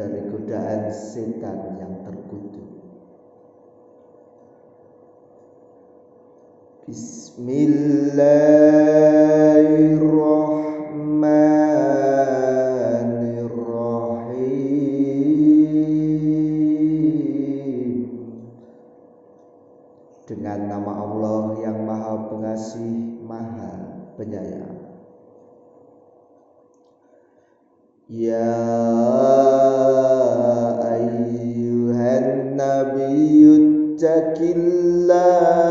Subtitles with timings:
[0.00, 2.70] dari godaan setan yang terkutuk.
[6.88, 9.29] Bismillahirrahmanirrahim
[20.30, 24.78] Dengan nama Allah yang maha pengasih, maha penyayang.
[28.06, 28.54] Ya
[30.86, 33.54] ayyuhan nabiyyu
[33.98, 35.69] taqillaha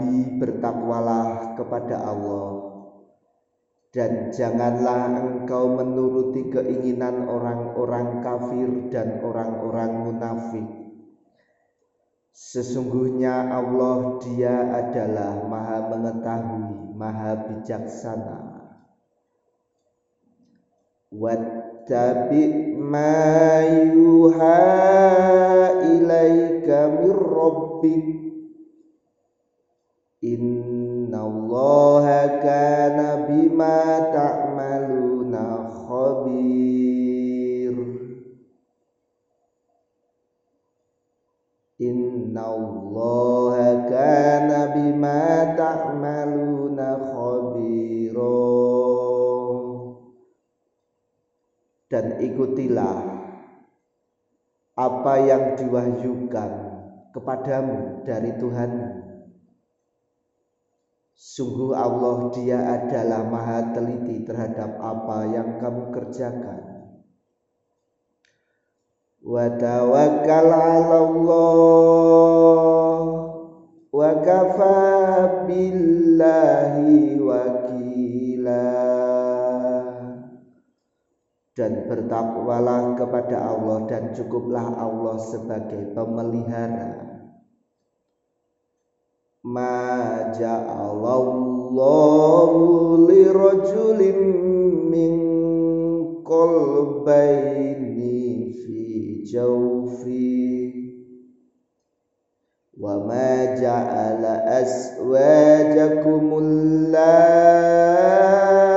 [0.00, 2.72] Nabi bertakwalah kepada Allah
[3.92, 10.68] dan janganlah engkau menuruti keinginan orang-orang kafir dan orang-orang munafik.
[12.32, 18.40] Sesungguhnya Allah Dia adalah Maha Mengetahui, Maha Bijaksana.
[21.12, 23.60] Wattabi ma
[23.92, 24.64] yuha
[25.84, 28.19] ilaika rabbik
[32.40, 37.76] kana bima ta'maluna khabir.
[41.80, 48.48] Innallaha kana bima ta'maluna khabira.
[51.90, 52.98] Dan ikutilah
[54.80, 56.50] apa yang diwahyukan
[57.12, 59.09] kepadamu dari Tuhanmu
[61.20, 66.64] Sungguh Allah dia adalah maha teliti terhadap apa yang kamu kerjakan.
[69.20, 73.00] Wa tawakkal 'ala Allah
[73.92, 74.80] wa kafa
[75.44, 78.72] billahi wakila.
[81.52, 87.09] Dan bertakwalah kepada Allah dan cukuplah Allah sebagai pemelihara
[89.42, 94.20] ma ja'alallahu li rajulin
[94.92, 95.14] min
[96.24, 98.80] qalbayni fi
[99.24, 100.36] jawfi.
[102.80, 106.48] Wa ma ja'ala aswajakumul
[106.92, 108.69] lati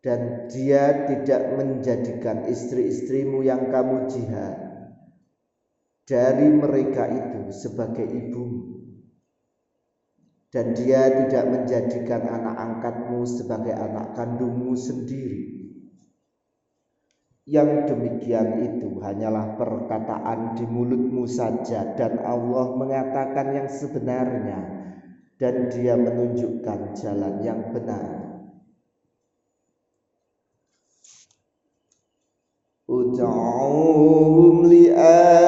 [0.06, 4.56] dan dia tidak menjadikan istri-istrimu yang kamu jihad
[6.06, 8.84] dari mereka itu sebagai ibumu.
[10.54, 15.62] Dan dia tidak menjadikan anak angkatmu sebagai anak kandungmu sendiri
[17.44, 21.92] yang demikian itu hanyalah perkataan di mulutmu saja.
[22.00, 24.80] Dan Allah mengatakan yang sebenarnya.
[25.36, 28.24] Dan dia menunjukkan jalan yang benar.
[32.88, 35.44] Ud'uhum li'abaihim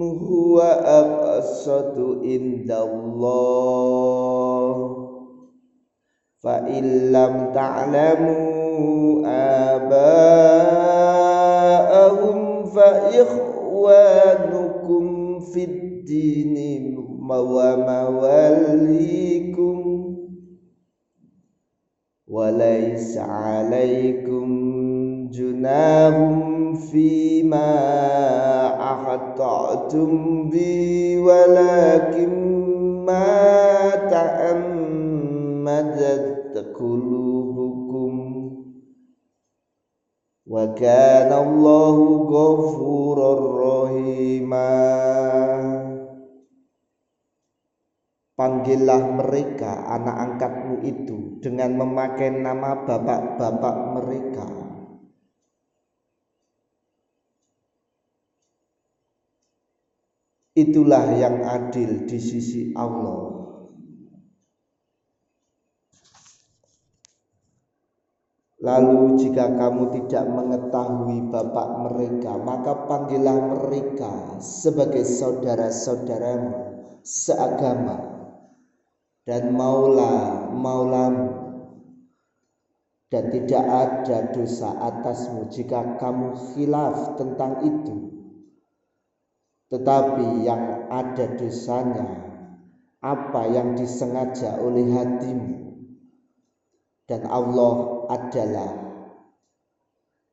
[0.00, 3.74] huwa aqsatu indallah.
[6.40, 6.64] Fa
[7.52, 8.53] ta'lamu
[10.86, 13.44] آباءهم فإخوانكم
[15.40, 16.54] في الدين
[17.30, 18.94] ومواليكم.
[22.28, 24.46] وليس عليكم
[25.30, 26.14] جناح
[26.92, 27.74] فيما
[28.92, 30.10] أخطأتم
[30.50, 32.30] به ولكن
[33.06, 33.53] ما
[40.72, 45.44] kana Allahu ghafurur rahimah
[48.34, 54.46] Panggillah mereka anak angkatmu itu dengan memakai nama bapak-bapak mereka.
[60.58, 63.43] Itulah yang adil di sisi Allah.
[68.64, 76.52] Lalu jika kamu tidak mengetahui bapak mereka, maka panggillah mereka sebagai saudara-saudaramu
[77.04, 78.00] seagama.
[79.28, 81.28] Dan maula maulamu
[83.12, 87.96] dan tidak ada dosa atasmu jika kamu khilaf tentang itu.
[89.72, 92.04] Tetapi yang ada dosanya
[93.00, 95.64] apa yang disengaja oleh hatimu
[97.04, 98.70] dan Allah adalah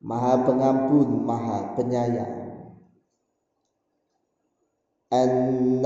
[0.02, 2.42] Maha Pengampun, Maha Penyayang.
[5.12, 5.84] An-nabiyyu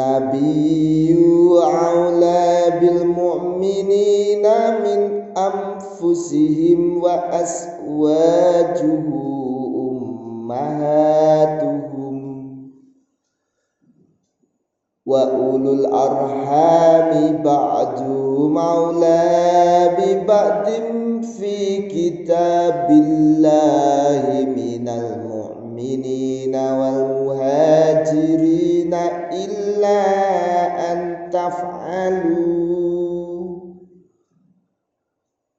[1.60, 4.46] aula bil Mu'minin
[4.86, 9.20] min amfusihim wa aswajuhu
[9.74, 11.15] ummah.
[15.06, 20.66] وأولو الأرحام بعضهم أولى ببعض
[21.38, 27.76] في كتاب الله من المؤمنين والمهاجرين
[29.32, 30.02] إلا
[30.92, 32.66] أن تفعلوا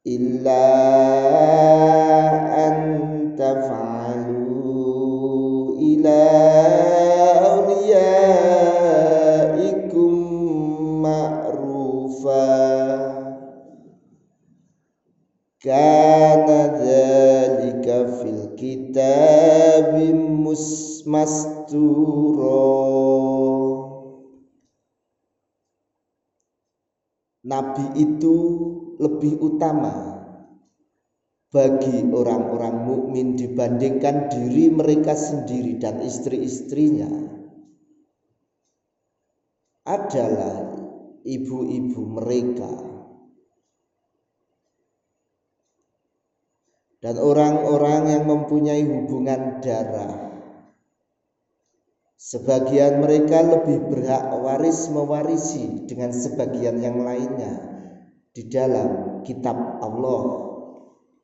[0.08, 0.77] إلا
[12.08, 12.48] kufa.
[15.60, 20.16] Kana dzalika fil kitabi
[21.04, 22.64] mastura.
[27.48, 28.36] Nabi itu
[29.00, 30.20] lebih utama
[31.48, 37.08] bagi orang-orang mukmin dibandingkan diri mereka sendiri dan istri-istrinya
[39.88, 40.77] adalah
[41.28, 42.72] ibu-ibu mereka.
[46.98, 50.28] Dan orang-orang yang mempunyai hubungan darah.
[52.18, 57.54] Sebagian mereka lebih berhak waris mewarisi dengan sebagian yang lainnya
[58.34, 59.54] di dalam kitab
[59.86, 60.50] Allah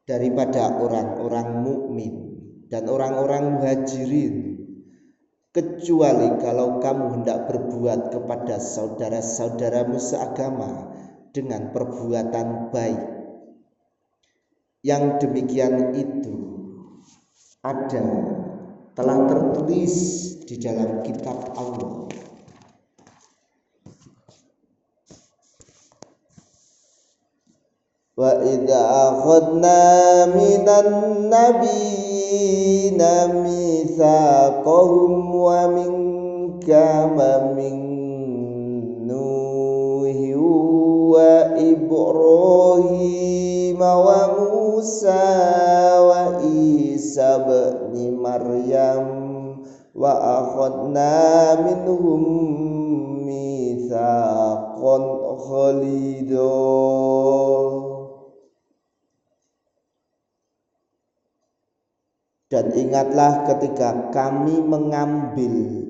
[0.05, 2.13] daripada orang-orang mukmin
[2.69, 4.52] dan orang-orang muhajirin
[5.53, 10.89] kecuali kalau kamu hendak berbuat kepada saudara-saudaramu seagama
[11.29, 13.01] dengan perbuatan baik
[14.81, 16.33] yang demikian itu
[17.63, 18.03] ada
[18.97, 19.95] telah tertulis
[20.43, 22.02] di dalam kitab Allah.
[28.23, 28.79] Wa idza
[29.11, 33.11] akhadna minan nabiyina
[33.43, 37.83] mitsaqahum wa minka wa min
[39.03, 43.03] Nuhi wa Ibrahim
[43.83, 45.19] wa Musa
[45.99, 47.43] wa Isa
[62.53, 65.89] dan ingatlah ketika kami mengambil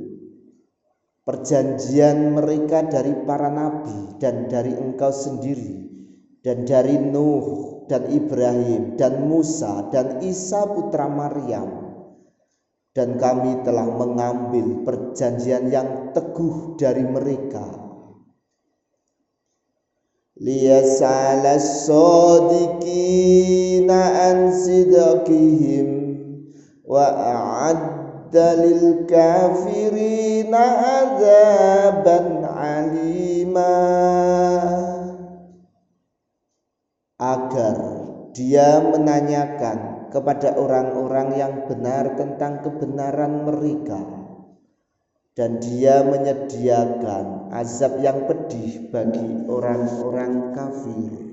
[1.27, 5.84] perjanjian mereka dari para nabi dan dari engkau sendiri
[6.39, 11.84] dan dari Nuh dan Ibrahim dan Musa dan Isa putra Maryam.
[12.93, 17.65] Dan kami telah mengambil perjanjian yang teguh dari mereka.
[20.38, 22.70] Liyasala sadiqina
[24.29, 26.02] an sidqihim
[28.60, 30.63] lil kafirina
[31.00, 33.75] azaban alima.
[37.24, 37.78] Agar
[38.36, 44.02] dia menanyakan kepada orang-orang yang benar tentang kebenaran mereka.
[45.34, 51.33] Dan dia menyediakan azab yang pedih bagi orang-orang kafir